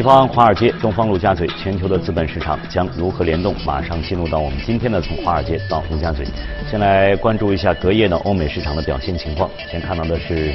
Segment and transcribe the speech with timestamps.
[0.00, 3.54] 西方华尔街、东方陆家嘴，全球的资本市场将如何联动？
[3.66, 6.26] 马上进入到我们今天的从华尔街到陆家嘴，
[6.70, 9.50] 先来关注一下隔夜的欧美市场的表现情况。
[9.70, 10.54] 先看到的是。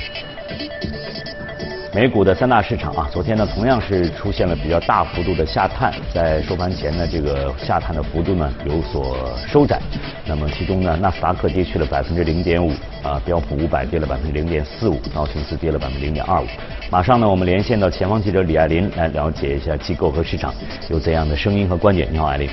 [1.93, 9.15] 美股的三大市场啊，昨天呢同样是出现了比较大幅度的下探，在收盘前呢，这个下探的幅度呢有所
[9.47, 9.79] 收窄。
[10.27, 12.71] 那么其中呢，纳斯达克跌去了百分之零点五，
[13.03, 16.47] 啊，标普五百跌了百分之零点四五，道琼斯跌了百分之零点二五。
[16.89, 20.53] 马上呢，我们连线到前方记者李爱林来了解一下机构和市场
[20.89, 22.07] 有怎样的声音和观点。
[22.11, 22.49] 你好，爱林。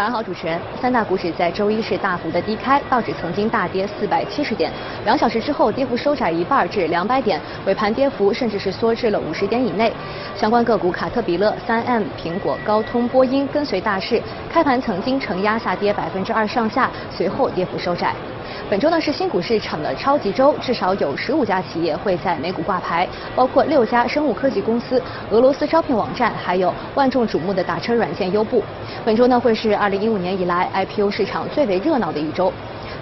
[0.00, 0.58] 早上好，主持人。
[0.80, 4.72] 三大股指在周一是大幅的低开，道指曾经大跌四百七十点，
[5.04, 9.92] 两小时之后跌幅收窄一半至两百点，尾盘跌幅甚至是缩至了五十点以内。
[10.34, 18.14] 相关个股卡特彼勒、三 M、苹果、高通、波音跟随大势，开盘曾经承压下跌百分之二上下，随后跌幅收窄。
[18.68, 28.62] 本周呢是新股市场的超级周，至少有十五家企业会在美股挂牌，包括六家生物科技公司、俄罗斯招聘网站，还有万众瞩目的打车软件优步。
[29.04, 32.52] 本周呢会是二零一五年以来 IPO 市场最为热闹的一周。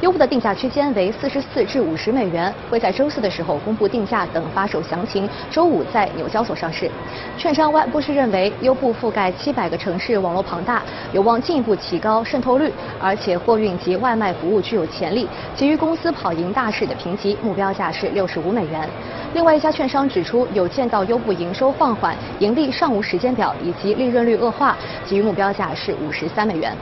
[0.01, 6.89] 优步的定价区间为四十四至五十美元，会在周四的时候公布定价等发售详情，周五在纽交所上市。
[7.37, 18.89] 券商 Y 博士认为，优步覆盖七百个城市，网络庞大，有望进一步提高渗透率，而且货运及外卖服务具有潜力，基于公司跑赢大市的评级，目标价是六十五美元。
[19.35, 26.73] 另外一家券商指出，有见到优步营收放缓、盈利尚无时间表以及利润率恶化，基于目标价是五十三美元。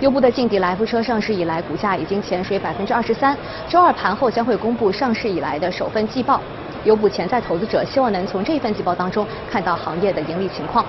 [0.00, 3.36] 优步的劲敌来福车上市以来，股价已经潜水百分之二十三。
[3.68, 6.40] 周二盘后将会公布上市以来的首份季报。
[6.84, 10.84] 优步潜在投资者希望能从这份季报当中看到行业的盈利情况。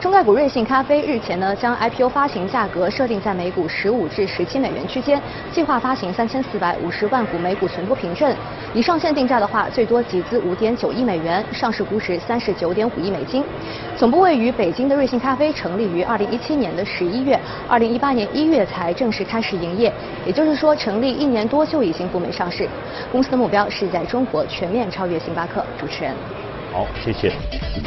[0.00, 8.32] 中概股瑞幸咖啡日前呢将 IPO 发行价格设定在每股十五至十七美元区间，计划发行三千四百五十万股每股存托凭证。
[8.72, 13.42] 以上限定价的话，最多集资五点九亿美元，上市估值三十九点五亿美金。
[13.96, 17.36] 总部位于北京的瑞幸咖啡成立于二零一七年的十一月，
[17.68, 19.92] 二零一八年一月才正式开始营业，
[20.24, 22.68] 也就是说成立一年多就已经赴美上市。
[23.10, 25.64] 公司的目标是在中国全面超越星巴克。
[25.76, 26.14] 主持人。
[26.72, 27.32] 好，谢谢。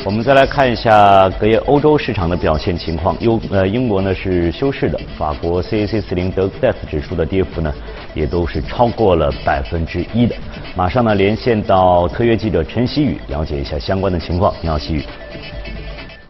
[0.03, 3.15] 我们再来看一下隔夜欧洲市场的表现情况。
[3.19, 7.73] 英呃，英国呢是休市的，法国 CAC 四零德 DAX 指数的跌幅呢
[8.15, 10.35] 也都是超过了百分之一的。
[10.75, 14.53] 马上呢连线到特约记者陈希宇，了解一下相关的情况。
[14.61, 15.03] 你好，希宇。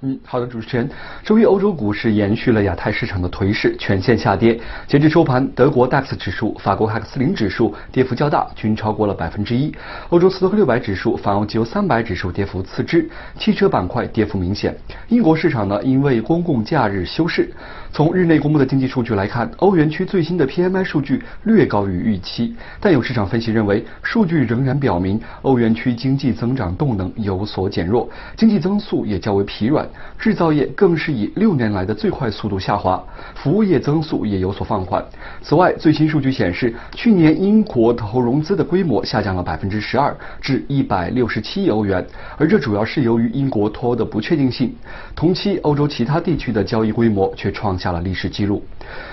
[0.03, 0.89] 嗯，好的，主持人。
[1.23, 4.59] 周一欧洲股市延续了亚太市场的颓势，全线下跌。
[4.87, 9.71] 截至收盘，德国 DAX 指数、法国 CAC 40指数跌幅较大，均超过了百分之一。
[10.09, 13.07] 欧洲斯托克六百指数、反欧机油三百指数跌幅次之。
[13.37, 14.75] 汽车板块跌幅明显。
[15.09, 17.53] 英国市场呢，因为公共假日休市。
[17.93, 29.87] 从日内公布的经济数据来看，欧元区最新的 PMI 数据略高于预期，但有市场分析认为，数据仍然表明欧元区经济增长动能有所减弱，经济增速也较为疲软。
[30.17, 33.03] 制造业更是以六年来的最快速度下滑，
[33.35, 35.03] 服务业增速也有所放缓。
[35.41, 42.05] 此外，最新数据显示，去年英国投融资的规模下降了百分之十二，至一百六十七亿欧元，
[42.37, 44.73] 而这主要是由于英国脱欧的不确定性。
[45.15, 48.63] 同期，欧洲其他地区的交易规模却创下了历史记录。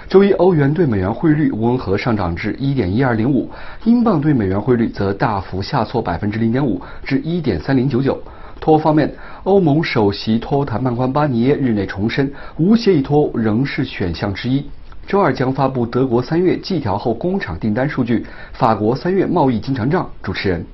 [0.09, 3.50] 周一，欧元对美元汇率温和上涨至一点一二零五，
[3.84, 8.21] 英镑对美元汇率则大幅下挫百分之零点五至一点三零九九。
[8.60, 9.12] 脱欧方面，
[9.44, 14.64] 欧盟首席脱欧谈判官巴尼耶日内重申，无协议脱欧仍是选项之一。
[15.06, 20.06] 周二将发布德国三月季调后工厂订单数据，法国三月贸易经常账。
[20.22, 20.66] 主持人，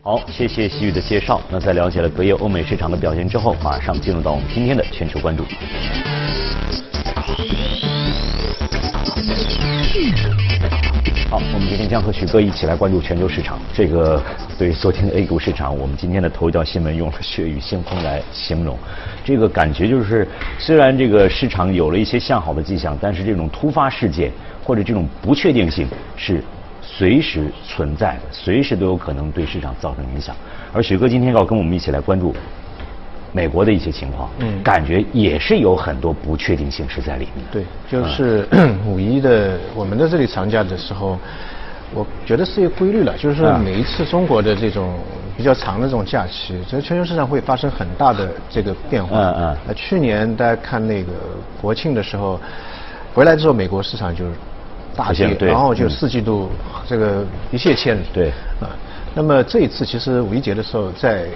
[0.00, 1.40] 好，谢谢西宇的介绍。
[1.50, 5.44] 那在了解了隔夜欧美市场的表现之后，马上进入到我们今天的全球关注。
[11.92, 13.60] 将和许哥一起来关注全球市场。
[13.70, 14.18] 这个
[14.58, 18.78] 对昨天的 A 股市场，我们今天的头条新闻用了“血雨腥风”来形容。
[19.22, 20.26] 这个感觉就是，
[20.58, 24.32] 虽然这个市场有了一些向好的迹象，但是这种突发事件
[24.64, 25.86] 或者这种不确定性
[26.16, 26.42] 是
[26.80, 30.34] 随时存在的，随时都有可能对市场造成影响。
[30.72, 32.34] 而许哥今天要跟我们一起来关注。
[33.34, 37.44] 美国的一些情况，嗯，感觉也是有很多不确定性是在里面。
[37.50, 38.46] 对，就是
[38.86, 41.18] 五一的，我们在这里长假的时候，
[41.94, 44.94] 我觉得是一个规律了，就是说每一次中国的这种
[45.36, 49.18] 比较长的这种假期，这个全球市场会发生很大的这个变化。
[49.18, 49.56] 嗯嗯。
[49.66, 51.12] 那去年大家看那个
[51.60, 52.40] 国庆的时候，
[53.14, 54.24] 回来之后美国市场就
[54.96, 56.50] 大跌，然后就四季度
[56.86, 58.04] 这个一泻千里。
[58.12, 58.28] 对。
[58.60, 58.72] 啊。
[59.14, 61.26] 那么这一次其实五一节的时候，在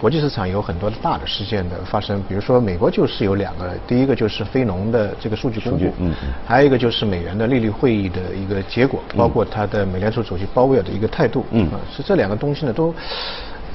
[0.00, 12.94] 国际市场有很多的大的事件的发生，比如说美国就是有两个，第一个就是非农的这个数据公布，嗯嗯，还有一个就是美元的利率会议的一个结果，包括它的美联储主席鲍威尔的一个态度，嗯，是这两个东西呢都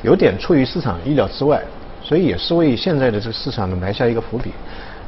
[0.03, 1.61] 有点出于市场意料之外。
[2.03, 4.51] 所以也是为现在的这个市场呢埋下一个伏笔。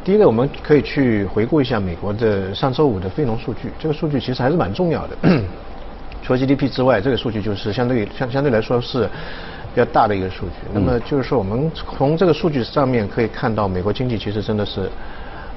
[0.05, 5.17] 第一个，我们可以去回顾一下美国的上周五的非农数据，这个数据其实还是蛮重要的。
[6.23, 9.03] 除了 GDP 之外，这个数据就是相对相相对来说是
[9.73, 10.53] 比较大的一个数据。
[10.73, 14.89] 那么就是说，我们从这个数据上面可以看到，美国经济其实真的是。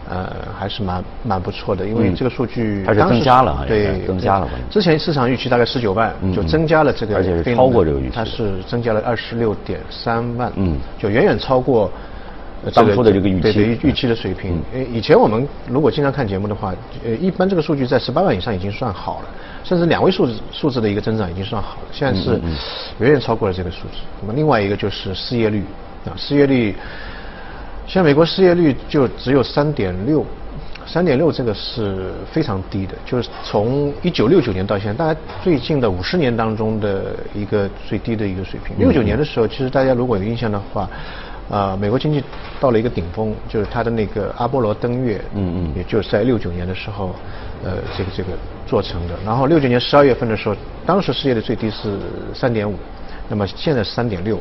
[0.08, 4.48] 呃，还是蛮蛮不错的，因为这个数据它是增加了，对，增加了。
[4.70, 11.90] 之前市场预期大概十九万，就增加了这个，而且是超过这个预期，它是增加了二十六点三万，嗯，就远远超过
[12.70, 14.62] 当初的这个预期预期的水平。
[14.92, 16.74] 以前我们如果经常看节目的话，
[17.04, 19.28] 呃，一般这个数据在十八万以上已经算好了，
[19.64, 22.30] 甚至两位数字数字的一个增长已经算好了，现在是
[22.98, 23.98] 远远超过了这个数字。
[24.20, 25.62] 那么另外一个就是失业率
[26.04, 26.74] 啊，失业率。
[27.88, 30.26] 像美国失业率就只有三点六，
[30.84, 38.76] 三点六这个是非常低的，就是从一九六九年到现在，大家最近的五十年当中的一个最低的一个水平。
[38.76, 40.90] 六九年的时候，其实大家如果有印象的话，
[41.50, 42.22] 啊，美国经济
[42.60, 47.14] 到了一个顶峰，就是它的那个阿波罗登月，嗯嗯，也就是在六九年的时候，
[47.64, 48.31] 呃，这个这个
[48.66, 49.14] 做成的。
[49.25, 51.98] 然后六九年十二月份的时候，当时失业的最低是
[52.34, 52.75] 三点五，
[53.28, 54.40] 那么现在是三点六。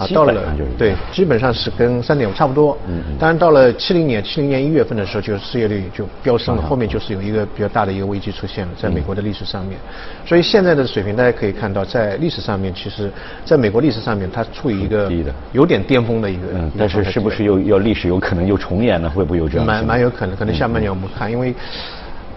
[0.00, 0.34] 啊，到了
[0.78, 2.76] 对，基本上是跟三点五差不多。
[2.88, 3.16] 嗯嗯。
[3.18, 6.62] 当然到了七零年，七零年一月份的时候，就失业率就飙升了。
[6.62, 9.78] 后面就是有一个比较大的一个危机出现了，在美国的历史上面。
[10.24, 13.10] 所以现在的水平，大家可以看到，在历史上面，其实
[13.44, 15.12] 在美国历史上面，它处于一个
[15.52, 16.42] 有点巅峰的一个。
[16.54, 16.70] 嗯。
[16.78, 19.10] 但是是不是又要历史有可能又重演呢？
[19.10, 19.66] 会不会有这样？
[19.66, 21.54] 蛮蛮有可能，可能下半年我们看，因为。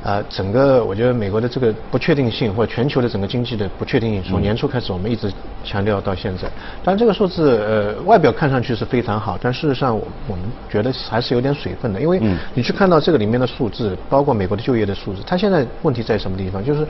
[0.04, 5.32] 呃，整个我觉得美国的这个不确定性，或者全球的整个经济的不确定性，从年初开始我们一直
[5.64, 6.50] 强调到现在。
[6.84, 12.22] 但这个数字，呃，外表看上去是非常好，但事实上我我们觉得还是有点水分的，因为
[12.54, 16.62] 你去看到这个里面的数字，包括美国的就业的数字，它现在问题在什么地方？
[16.62, 16.86] 就是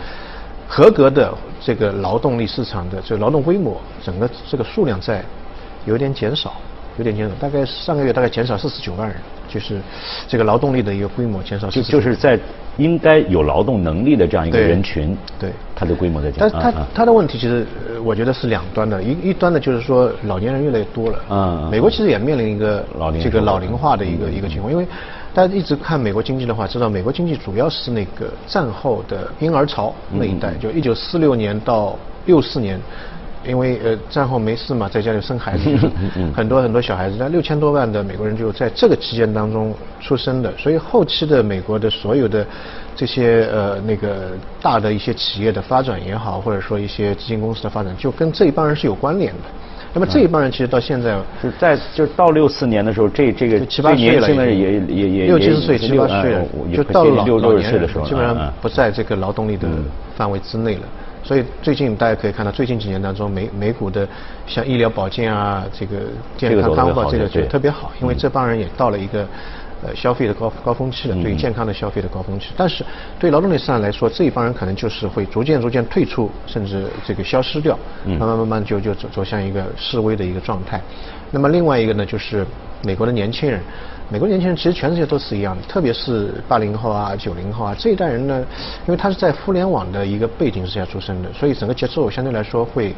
[0.67, 1.31] 合格的
[1.61, 5.23] 这个劳动力市场的这个劳动规模，整个这个数量在
[5.85, 6.53] 有点减少。
[6.97, 9.17] 有点减少，大概上个月大概减少四十九万人，
[9.49, 9.79] 就是
[10.27, 11.67] 这个劳动力的一个规模减少。
[11.69, 12.39] 就就是在
[12.77, 16.59] 应该有劳动能力的这样一个人群，对它的规模在减少。
[16.61, 17.65] 但它它的问题其实
[18.03, 21.19] 我觉得是两端的，一一端的就是说老年人越来越多了。
[21.29, 21.69] 嗯。
[21.71, 22.85] 美国其实也面临一个
[23.21, 24.85] 这个老龄化的一个一个情况，因为
[25.33, 31.97] 大家一直看美国经济的话，知道美国经济主要是那个战后的婴儿潮那一代，就一九四六年到
[32.27, 32.79] 六四年。
[33.45, 35.69] 因为呃战后没事嘛，在家里生孩子，
[36.35, 42.45] 很多很多小孩子，那六千多万的美国人就在这个期间当中出生的，所以后期的美国的所有的
[42.95, 44.31] 这些呃那个
[44.61, 49.39] 大的一些企业的发展也好，或者说一些基金公司的发展，就跟这一帮人是有关联的。
[49.95, 56.43] 那么这一帮人其实到现在就在就到六四年的时候，这这个七八岁了，也也也六七十岁七八岁了，
[56.73, 59.67] 就到了老年的时候，基本上不在这个劳动力的
[60.15, 60.81] 范围之内了。
[61.23, 64.07] 所以最近大家可以看到，最近几年当中，美美股的
[64.45, 65.99] 像医疗保健啊，这个
[66.37, 69.25] 健康康复这个就特别好，因为这帮人也到了一个
[69.83, 72.47] 呃消费的高高峰期了，对于健康的消费的高峰期。
[72.57, 72.85] 但是
[73.17, 80.81] 对劳动力市场来说，这一帮人可能就是会逐渐逐渐退出，甚至这个消失掉，慢慢慢慢就就走走向一个示威的一个状态。
[81.31, 82.45] 那么另外一个呢，就是
[82.83, 83.61] 美国的年轻人。
[84.09, 88.45] 美国年轻人其实全世界都是一样的，特别是八零后啊、九零后啊这一代人呢，
[88.85, 92.93] 因为他是在互联网的一个背景之下出生的，所以整个节奏相对来说会。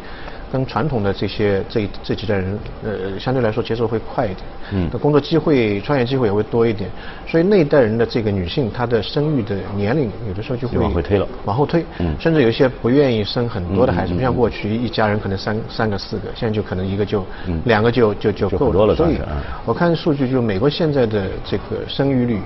[0.56, 4.40] 跟传统的这些这这几代人，呃，相对来说节奏会快一点，
[4.72, 6.90] 嗯，工作机会、创业机会也会多一点，
[7.28, 17.26] 所以那一代人的这个女性，她的生育的年龄有的时候就会往后推了，往后推，嗯，甚至有一些不愿意生很多的孩子，不像过去一家人可能三三个四个，现在就可能一个就，
[17.66, 19.18] 两个就就就够了，所以，
[19.66, 22.40] 我看数据就美国现在的这个生育率，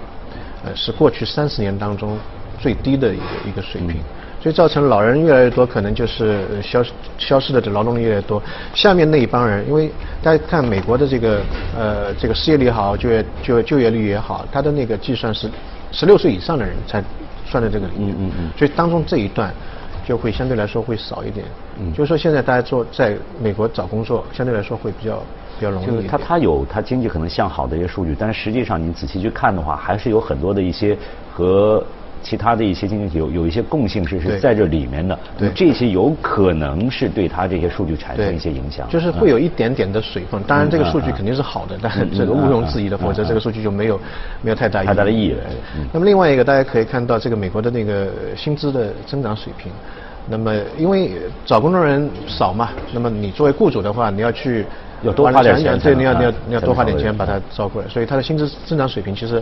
[0.66, 2.18] 呃，是过去三十年当中
[2.60, 4.02] 最低的一个一个水平。
[4.42, 6.82] 所以造成老人越来越多，可能就是消
[7.18, 8.42] 消失的这劳动力越来越多。
[8.74, 9.92] 下面那一帮人，因为
[10.24, 11.42] 大家看美国的这个
[11.78, 15.50] 呃这个失业率也好，就业就就业率也好，它的那个计算是
[15.92, 17.04] 十六岁以上的人才
[17.46, 18.12] 算在这个里面。
[18.12, 18.52] 嗯嗯嗯。
[18.58, 19.54] 所以当中这一段
[20.08, 21.46] 就会相对来说会少一点。
[21.78, 21.92] 嗯。
[21.92, 25.22] 就是说现在大家做在美国找工作，相对来说会比较
[25.60, 25.86] 比较容易。
[25.86, 30.98] 就是他他有他经济可能向好的一些数据，但是实际上你仔细去看的话，还是有很多的一些
[31.30, 31.84] 和。
[32.22, 35.50] 其他的一些经济体有有一些共性是是在这里面的，对。
[35.56, 40.42] 这些有可能是对它这些数据产生一些影响，就是会有一点点的水分。
[40.44, 44.00] 当然这个数据肯定是好的，但这个毋庸置疑的，否则这个数据就没有
[44.42, 45.44] 没有太大太大的意义了。
[45.92, 49.72] 那么另外一个大家可以看到，这个美国的那个薪资的增长水平，
[50.28, 51.12] 那么因为
[51.46, 54.66] 找工作人少嘛，那么你作为雇主的话，你要去
[55.04, 59.42] 要多花点钱，对，你要你要你要多花点钱把他招过来，所以他的薪资增长水平其实。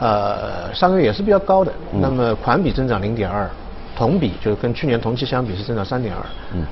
[0.00, 3.48] 呃，上个月也是比较高的，那么环比增长零点二，
[3.96, 6.22] 同比就是跟去年同期相比是增长三点二，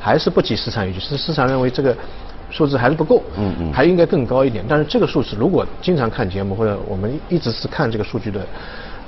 [0.01, 1.01] 还是不及市场预期。
[1.01, 1.97] 是市场认为这个
[2.51, 4.65] 数字还是不够，嗯嗯，还应该更高一点。
[4.69, 8.47] 但是这个数字如果经常看节目或者我们一直是看这个数据的，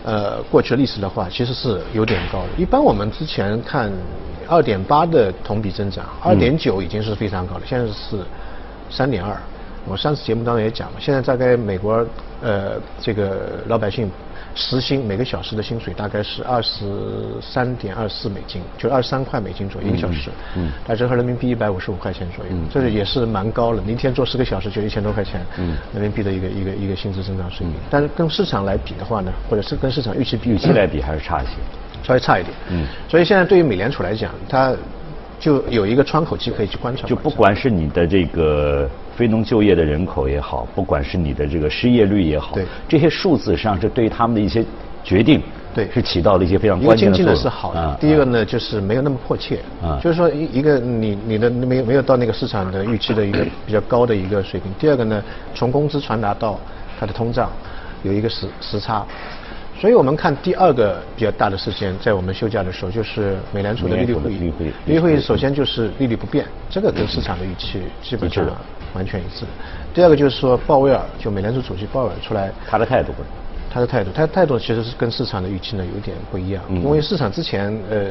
[0.05, 2.49] 呃，过去历史的话，其实是有点高的。
[2.57, 3.93] 一般我们之前看
[4.49, 8.17] 二点八的同比增长，二点九已经是非常高了，现在是
[8.91, 9.37] 三点二。
[9.89, 12.05] 我上次节目当中也讲了，现在大概美国
[12.43, 14.11] 呃这个老百姓。
[14.55, 16.85] 时薪每个小时的薪水大概是二十
[17.41, 23.81] 三点二四美金，就二十三块美金左右一个小时，嗯，那折合人民币一百五十五块钱左右，这个也是蛮高了。
[23.87, 27.75] 明天做十个小时就一千多块钱，嗯，人民币的一个一个一个薪资增长水平。
[27.89, 31.53] 但是跟市场来比的话呢，或者是跟市场预期比预期来比还是差一些，
[32.03, 32.85] 稍微差一点，嗯。
[33.09, 34.75] 所以现在对于美联储来讲，它
[35.39, 38.91] 就有一个窗口期可以去观察，就不管是你的这个。
[39.19, 44.65] 非农就业的人口也好，不管是你的这个失业率也好，对这些数字上是对他们的一些
[45.03, 45.43] 决定，
[45.75, 47.35] 对是起到了一些非常关键的作用。
[47.35, 47.99] 是好的。
[48.01, 54.73] 第一个呢，就是没有那么迫切，啊，就是说一一个你你的没有没有到那个市场的预期的一个比较高的一个水平。
[54.79, 55.21] 第二个呢，
[55.53, 56.57] 从工资传达到
[57.01, 57.51] 它的通胀
[58.05, 59.05] 有一个时时差。
[59.81, 64.53] 所以我们看第二个比较大的事件，在我们休假的时候，就是美联储的利率会议。
[64.87, 68.45] 利率会议首先就是利率不变，这个跟市场的预期基本上
[68.93, 69.45] 完全一致。
[69.95, 73.13] 第二个就是说鲍威尔，就美联储主席鲍威尔出来，他的态度，
[73.71, 78.09] 他的态度，他的态度其实是跟市场的预期呢有点不一样，因为市场之前呃。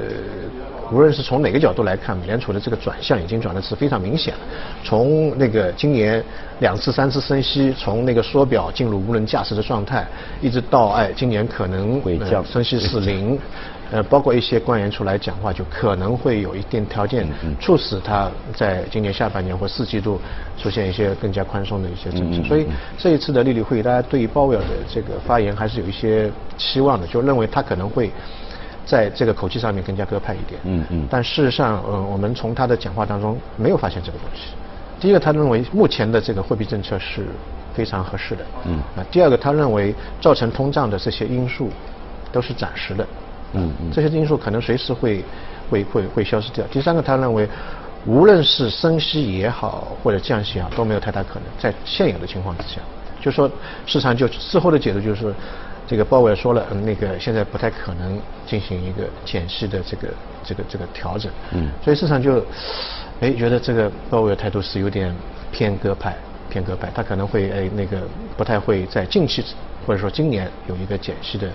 [0.89, 4.39] 无论是从哪个角度来看，美联储的这个转向已经转的是非常明显了。
[4.85, 6.23] 从那个今年
[6.59, 10.05] 两次、三次升息，从那个缩表进入无人驾驶的状态，
[10.41, 12.01] 一直到哎今年可能
[12.45, 13.37] 升息是零，
[13.91, 17.27] 呃，包括一些官员出来讲话，就可能会有一定条件
[17.59, 20.19] 促使他在今年下半年或四季度
[20.57, 22.47] 出现一些更加宽松的一些政策。
[22.47, 22.65] 所以
[22.97, 28.11] 这一次的利率会议，大家对于鲍威尔的这个发言还是有一些期望的，就认为他可能会。
[28.87, 34.53] 在这个口气上面更加鸽派一点，嗯嗯，但事实上，呃，我们从他的讲话当中没有发现这个东西。
[34.99, 37.25] 第一个，他认为目前的这个货币政策是
[37.73, 41.69] 非常合适的，嗯，啊，第二个，他认为造成通胀的这些因素
[42.31, 43.07] 都是暂时的，
[43.53, 45.23] 嗯嗯，这些因素可能随时会
[45.69, 46.65] 会会会消失掉。
[46.71, 47.47] 第三个，他认为
[48.05, 52.81] 无论是升息也好或者降息也好，都没有太大可能在现有的情况之下，
[53.21, 53.49] 就说
[53.85, 55.33] 市场就事后的解读就是。
[55.89, 60.09] 这个鲍威尔说了，嗯那个现在不太可能进行一个减息的这个
[60.43, 62.45] 这个这个调整，嗯，所以市场就，
[63.21, 65.13] 哎，觉得这个鲍威尔态度是有点
[65.51, 66.15] 偏鸽派，
[66.49, 68.01] 偏鸽派，他可能会哎那个
[68.35, 69.43] 不太会在近期
[69.85, 71.49] 或者说今年有一个减息的。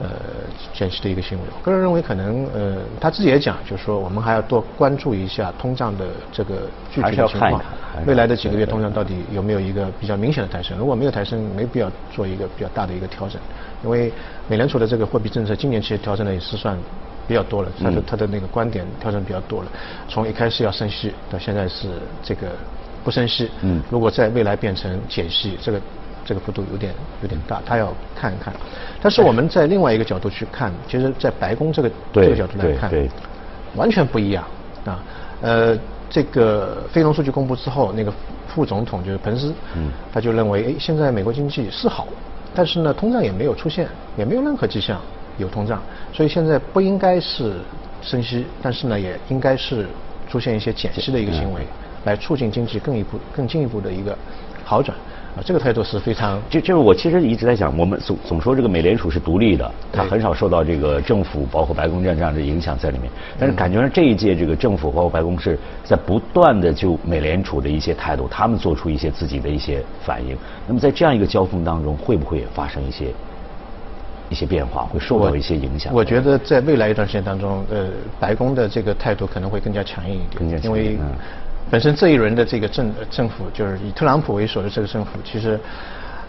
[0.00, 0.08] 呃，
[0.72, 7.62] 减息的一个行为，我个人认为可能呃，他自己也讲，就是说我们还要多关注一下通胀的这个具体的情况，
[8.04, 10.76] 未来的几个月通胀到底有没有一个比较明显的抬升？
[10.76, 13.40] 如果没有抬升，没必要做一个比较大的一个调整，
[13.84, 14.10] 因为
[14.48, 16.76] 美联储的这个货币政策今年其实调整的也是算
[17.26, 19.68] 比较多了，他的他的那个观点调整比较多了，
[20.08, 21.88] 从一开始要升息到现在是
[22.22, 22.48] 这个
[23.04, 25.80] 不升息，嗯，如果在未来变成减息，这个。
[26.24, 28.54] 这个幅度有点有点大，他要看一看。
[29.02, 32.88] 但是我们在另外一个角度去看，其实，在白宫这个这个角度来看，
[33.74, 34.44] 完全不一样
[34.84, 35.02] 啊。
[35.40, 35.76] 呃，
[36.08, 38.12] 这个非农数据公布之后，那个
[38.46, 39.52] 副总统就是彭斯，
[40.12, 42.06] 他就认为，哎，现在美国经济是好，
[42.54, 45.00] 但是呢，通胀也没有出现，也没有任何迹象
[45.38, 45.80] 有通胀，
[46.12, 47.54] 所以现在不应该是
[48.02, 49.86] 升息，但是呢，也应该是
[50.28, 51.62] 出现一些减息的一个行为，
[52.04, 54.16] 来促进经济更一步更进一步的一个
[54.64, 54.96] 好转。
[55.34, 63.10] 啊，这个态度是非常，就就是我其实一直在想，我们总总说这个美联储是独立的，它很少受到这个政府包括白宫这样这样的影响在里面。
[63.38, 70.36] 但是感觉上这一届这个政府包括白宫是在不断的就美联储的一些态度，他们做出一些自己的一些反应。
[70.68, 73.06] 那么在这样一个交锋当中，会不会也发生一些
[74.32, 75.92] 一些变化，会受到一些影响？
[75.94, 77.86] 我觉得在未来一段时间当中，呃，
[78.18, 80.98] 白宫的这个态度可能会更加强硬一点，因为。
[81.70, 85.58] 本身这一轮的这个政政府就是以特朗普为首的这个政府，其实，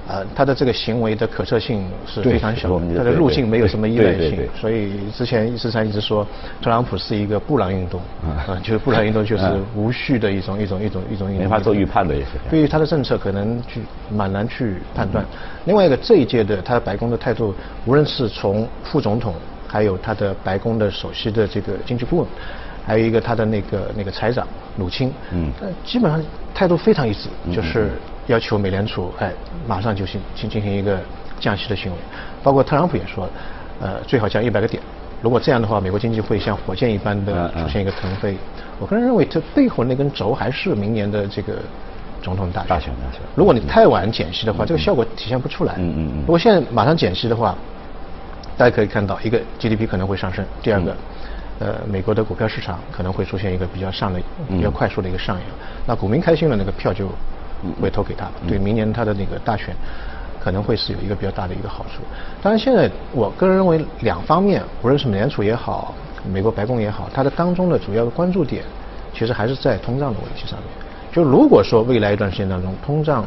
[0.08, 6.28] 呃，他的这个行为的可测性是非常小，他的路径没有什么依赖性，所以之前市场一直说
[6.62, 9.46] 特朗普是一个布朗运动，啊，就是布朗运动就是
[9.76, 12.32] 无序的一种一种一种一种，没法做预判的也是。
[12.50, 13.82] 对于他的政策可能去
[14.12, 15.26] 蛮难去判断。
[15.66, 17.56] 另外一个这一届的他白宫的态度，
[17.86, 19.34] 无论是从副总统，
[19.68, 22.28] 还有他的白宫的首席的这个经济顾问。
[22.86, 24.46] 还有一个他的那个那个财长
[24.78, 25.50] 鲁钦，嗯，
[25.86, 26.22] 基本上
[26.54, 27.92] 态度非常一致，就是
[28.28, 29.32] 要求美联储哎
[29.68, 31.00] 马上就行进进行一个
[31.40, 31.98] 降息的行为，
[32.42, 33.28] 包括特朗普也说，
[33.82, 34.82] 呃最好降一百个点，
[35.22, 38.38] 如果这样的话，美国经济会像火箭一般的出现一个腾飞。
[38.80, 41.56] 我个人认为，这背后那根轴还是明年的这个
[42.22, 42.70] 总统大选。
[42.70, 43.22] 大选大选。
[43.36, 45.76] 如果你太晚减息的话，这个效果体现不出来。
[45.78, 46.20] 嗯嗯嗯。
[46.22, 47.56] 如果现在马上减息的话，
[48.58, 50.96] 大家可以看到，一个 GDP 可能会上升，第二个。
[51.60, 55.46] 呃，美国的股票市场可能会出现一个比较上的、比较快速的一个上扬，
[55.86, 57.08] 那股民开心了，那个票就
[57.82, 59.76] 会投给他，对明年他的那个大选
[60.44, 62.02] 可能会是有一个比较大的一个好处。
[62.42, 65.94] 当然，现在我个人认为两方面，无论是美联储也好，
[66.32, 68.64] 美国白宫也好，它的当中的主要的关注点，
[69.14, 70.68] 其实还是在通胀的问题上面。
[71.12, 73.26] 就如果说未来一段时间当中，通胀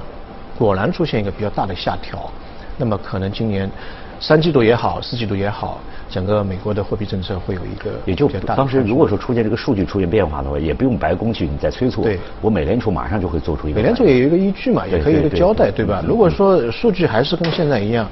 [0.59, 2.31] 果然出现一个比较大的下调，
[2.77, 3.71] 那么可能今年
[4.21, 5.81] 三季度也好，四季度也好。
[6.09, 13.77] 整个美国的货币政策会有一个，也就当时如果说出现这个数据出现变化的话，也不用白宫去你再催促，对，我美联储马上就会做出一个。
[13.77, 16.01] 美联储也有一个依据嘛，也可以一个交代，对吧？
[16.07, 18.09] 如果说数据还是跟现在一样，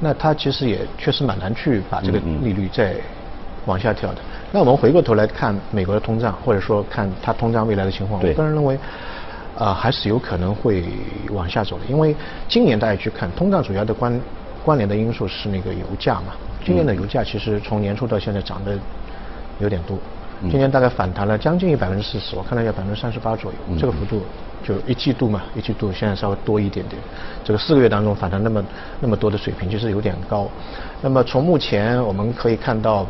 [0.00, 2.96] 那它其实也确实蛮难去把这个利率再
[3.64, 4.18] 往下调的。
[4.50, 8.76] 那我们回过头来看美国的通胀，或者说看它通胀未来的情况，我个人认为，
[9.56, 10.82] 啊，还是有可能会
[11.30, 11.84] 往下走的。
[11.88, 12.14] 因为
[12.48, 14.20] 今年大家去看通胀主要的关
[14.66, 16.34] 关联的因素是那个油价嘛。
[16.64, 18.76] 今年的油价其实从年初到现在涨得
[19.60, 19.96] 有点多，
[20.50, 24.22] 今年大概反弹了将近百分之四十，我看了一下百分之三十八左右，这个幅度
[24.64, 27.00] 就一季度嘛，一季度现在稍微多一点点，
[27.44, 28.64] 这个四个月当中反弹那么
[29.00, 30.48] 那么多的水平，其实有点高。
[31.00, 33.06] 那么从目前我们可以看到，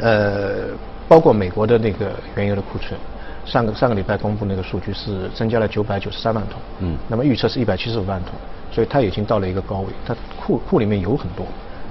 [0.00, 0.66] 呃，
[1.06, 2.98] 包括美国的那个原油的库存，
[3.46, 8.32] 上个上个礼拜公布那个数据是增加了九百九十三万桶，嗯，那么预测是一百七十五万桶，
[8.70, 11.46] 所以它已经到了一个高位，它库库里面油很多。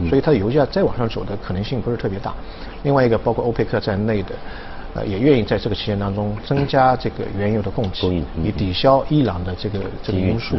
[0.08, 2.32] 所以它的油价再往上走的可能性不是特别大。
[2.84, 4.36] 另外一个，包括欧佩克在内的，
[4.94, 10.56] 呃，也愿意在这个期间当中增加这个原油的供给，以抵消伊朗的这个这个因素。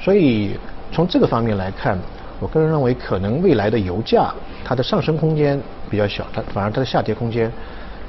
[0.00, 0.56] 所以
[0.92, 1.98] 从这个方面来看，
[2.38, 4.32] 我个人认为可能未来的油价
[4.64, 7.50] 它的上升空间比较小，它反而它的下跌空间，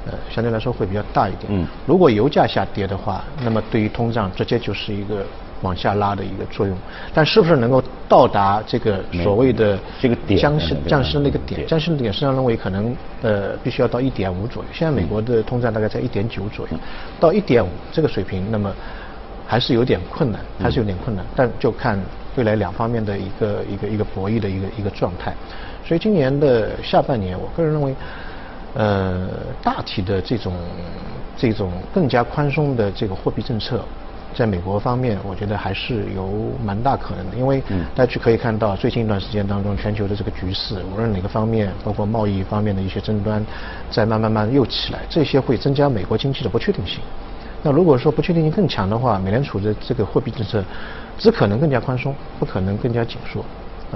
[0.06, 1.66] 呃，相对来说会比较大一点。
[1.86, 5.26] 如果油价下跌的话，那么对于通胀直接就是一个。
[5.62, 6.76] 往下拉的一个作用，
[7.12, 11.66] 但是不是能够到达这个所谓的这个点降息降息的那个点？
[11.66, 14.68] 降息的点，实际上认为可能呃必须要到一点五左右。
[14.72, 16.76] 现在美国的通胀大概在一点九左右，
[17.18, 18.72] 到一点五这个水平，那么
[19.46, 21.24] 还是有点困难，还是有点困难。
[21.34, 21.98] 但就看
[22.36, 25.34] 未来两方面的一个一个一个博弈的一个一个状态。
[25.84, 27.94] 所以今年的下半年，我个人认为，
[28.74, 29.28] 呃，
[29.62, 30.54] 大体的这种
[31.36, 33.80] 这种更加宽松的这个货币政策。
[34.34, 37.60] 在美国方面，我觉得还是有蛮大可能的，因为
[37.94, 43.44] 大家去可以看到，最近一段时间当中，全球的这个局势，无论哪个方面，包括贸易方面的一些争端，
[43.90, 47.00] 在慢慢慢又起来，这些会增加美国经济的不确定性。
[47.62, 50.62] 那如果说不确定性更强的话，美联储的这个货币政策
[51.18, 53.40] 只可能更加宽松，不可能更加紧缩，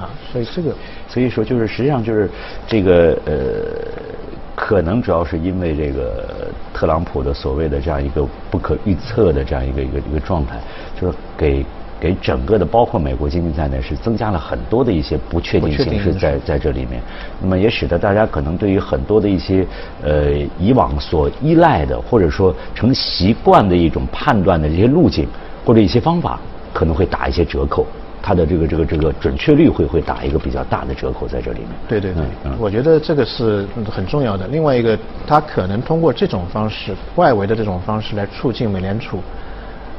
[0.01, 0.75] 啊，所以这个，
[1.07, 2.29] 所以说就是实际上就是
[2.67, 4.12] 这个呃。
[4.55, 10.61] 可能主要是因为这个特朗普的所谓的这样一个不可预测的这样一个一个一个状态，
[11.01, 11.65] 就是给
[11.99, 17.01] 给整个的包括美国经济在内是增加了很多的一些不确定性是在在这里面，
[17.41, 19.67] 那么也使得大家可能对于很多的一些
[20.03, 25.27] 呃以往所依赖的或者说成习惯的一种判断的这些路径
[25.65, 26.39] 或者一些方法
[26.75, 27.87] 可能会打一些折扣。
[28.23, 31.71] 它的这个这个这个准确率会会打一个比较大的折扣在这里面。
[31.89, 32.23] 对对对，
[32.59, 34.47] 我觉得这个是很重要的。
[34.47, 39.21] 另外一个，它可能通过这种方式，外围的这种方式来促进美联储，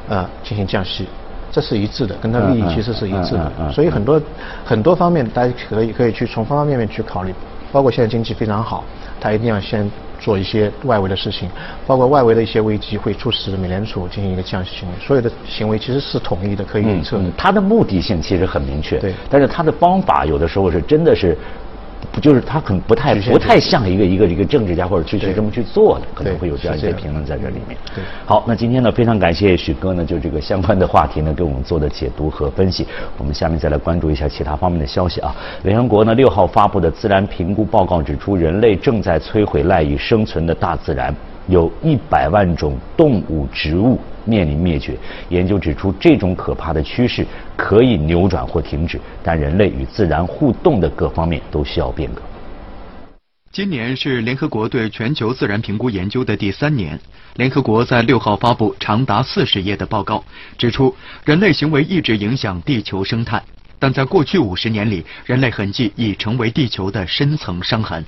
[0.08, 1.06] 呃，进行降息，
[1.52, 3.72] 这是一致的，跟它利益其实是一致的。
[3.74, 4.22] 所以很多
[4.64, 7.36] 很多方面，大家可以可以去从方方面面去考虑，
[7.74, 8.86] 包括现在经济非常好，
[9.20, 9.90] 它一定要先。
[10.24, 11.50] 做一些外围的事情，
[11.86, 14.96] 包括外围的一些危机会促使美联储进行一个降息行为。
[15.06, 17.20] 所有的行为其实是统一的，可以预测。
[17.38, 19.14] 它的目的性其实很明确，对。
[19.30, 21.38] 但是它的方法有的时候是真的是。
[22.12, 27.78] 不就是他很不太不太像一个一个一个政治家或者去去这么去做的，可能会有这样一些评论在这里面。
[28.26, 32.86] 好，那今天呢非常感谢许哥呢，就这个相关的话题呢给我们做的解读和分析。
[33.18, 35.36] 我们下面再来关注一下其他方面的消息啊。
[35.64, 41.16] 联合国呢六号发布的自然评估报告指出，人类正在摧毁赖以生存的大自然，
[41.48, 44.00] 有一百万种动物、植物。
[44.26, 44.98] 面临灭绝。
[45.30, 52.22] 研究指出，这种可怕的趋势可以扭转或停止，但人类与自然互动的各方面都需要变革。
[53.52, 57.00] 今年是联合国对全球自然评估研究的第三年。
[57.36, 60.24] 联合国在六号发布长达四十页的报告，
[60.58, 63.42] 指出人类行为一直影响地球生态，
[63.78, 68.04] 但在过去五十年里，人类痕迹已成为地球的深层伤痕。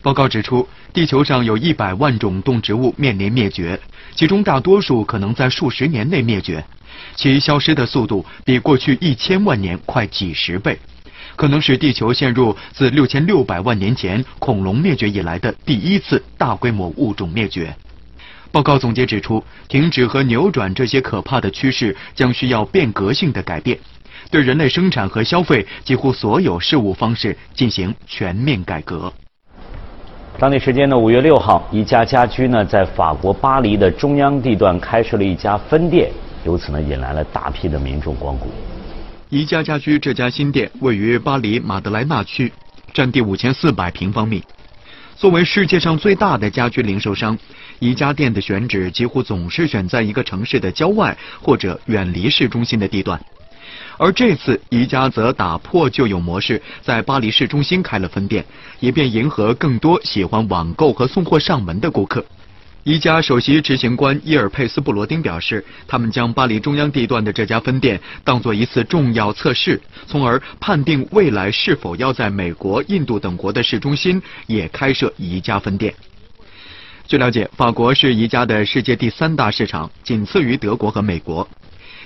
[0.00, 3.78] 报告指出，地球上有一百万种动植物面临灭绝，
[4.14, 6.64] 其中大多数可能在数十年内灭绝，
[7.16, 10.78] 其消失的速度比过去一千万年快几十倍，
[11.34, 17.74] 可能使地球陷入自六千六百万年前恐龙灭绝以来的第一次大规模物种灭绝。
[18.52, 23.76] 报告总结指出，停止和扭转这些可怕的趋势将需要变革性的改变，
[24.30, 29.12] 对人类生产和消费几乎所有事物方式进行全面改革。
[30.40, 36.12] 当地时间的五月六号，宜家家居呢在法国巴黎的中央地段开设了一家分店，
[36.44, 38.46] 由此呢引来了大批的民众光顾。
[39.30, 42.52] 宜家家居这家新店位于巴黎马德莱纳区，
[42.94, 44.40] 占地五千四百平方米。
[45.16, 47.36] 作为世界上最大的家居零售商，
[47.80, 53.20] 宜家店的选址几乎总是选在一个城市的郊外或者远离市中心的地段。
[53.98, 58.44] 而这次宜家则打破旧有模式，在巴黎市中心开了分店，
[58.78, 62.24] 以便迎合更多喜欢网购和送货上门的顾客。
[62.84, 75.92] 宜家首席执行官伊尔佩斯布罗丁表示，他们将巴黎中央地段的这家分店当做一次重要测试，从而判定未来是否要在美国、印度等国的市中心也开设宜家分店。
[77.06, 81.46] 据了解，法国是宜家的世界第三大市场，仅次于德国和美国。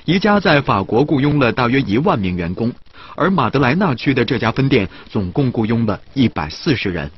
[0.04, 2.72] 宜家在法国雇佣了大约一万名员工，
[3.14, 7.08] 而马德莱纳区的这家分店总共雇佣了一百四十人。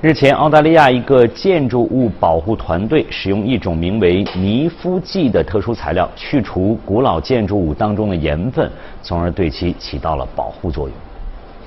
[0.00, 8.70] 日前，澳大利亚一个建筑物保护团队使用一种名为尼夫剂的特殊材料去除古老建筑物当中的盐分，
[9.02, 10.96] 从而对其起到了保护作用。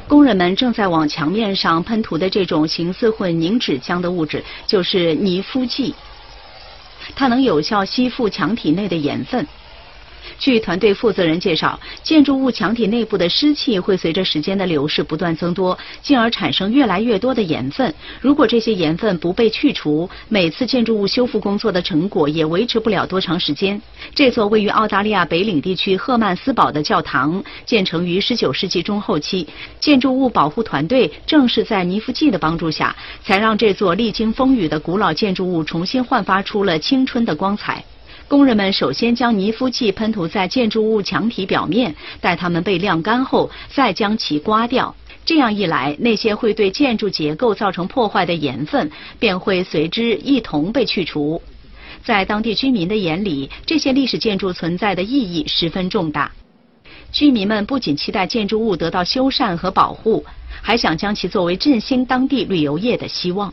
[0.07, 5.93] 工人们正在往墙面上喷涂的这种形似混凝纸浆的物质，就是尼夫剂，
[7.15, 9.45] 它能有效吸附墙体内的盐分。
[10.39, 17.93] 据团队负责人介绍，建筑物墙体内部的湿气会随着时间的流逝不断增多，进而产生越来越多的盐分。
[18.19, 23.81] 如果这些盐分不被去除，每次建筑物修复工作的成果也维持不了多长时间。
[24.13, 29.47] 这座位于澳大利亚北领地区赫曼斯堡的教堂建成于19世纪中后期，
[29.79, 37.83] 建筑物保护团队正是在尼夫剂的帮助下，才让这座历经风雨的古老建筑物重新焕发出了青春的光彩。
[38.33, 44.95] 工人们首先将泥夫剂喷涂在建筑物墙体表面，待它们被晾干后，再将其刮掉。
[45.23, 51.39] 这样一来，那些会对建筑结构造成破坏的盐分便会随之一同被去除。
[52.03, 56.31] 在当地居民的眼里，这些历史建筑存在的意义十分重大。
[57.11, 60.25] 居民们不仅期待建筑物得到修缮和保护，
[60.59, 63.51] 还想将其作为振兴当地旅游业的希望。